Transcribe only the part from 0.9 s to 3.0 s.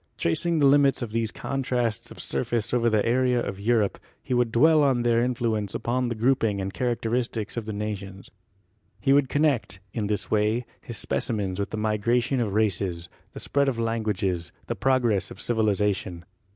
of these contrasts of surface over